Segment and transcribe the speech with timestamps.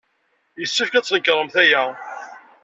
[0.61, 1.83] Yessefk ad tnekṛemt aya.